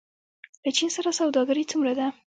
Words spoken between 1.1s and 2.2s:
سوداګري څومره ده؟